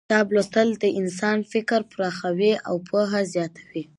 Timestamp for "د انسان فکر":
0.83-1.79